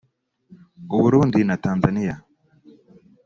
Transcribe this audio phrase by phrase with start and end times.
[0.93, 2.15] u Burundi na Tanzaniya